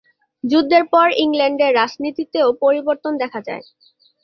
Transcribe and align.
যুদ্ধের 0.43 0.83
পর 0.93 1.07
ইংল্যান্ডের 1.23 1.71
রাজনীতিতেও 1.75 2.47
পরিবর্তন 2.63 3.13
দেখা 3.21 3.39
যায়। 3.47 3.63